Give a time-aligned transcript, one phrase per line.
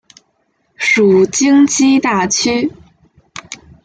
[0.77, 2.71] 属京畿大区。